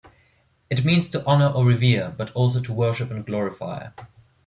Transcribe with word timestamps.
It 0.71 0.83
means 0.83 1.11
to 1.11 1.23
honour 1.27 1.49
or 1.49 1.63
revere, 1.63 2.11
but 2.17 2.31
also 2.31 2.59
to 2.59 2.73
worship 2.73 3.11
and 3.11 3.23
glorify. 3.23 3.89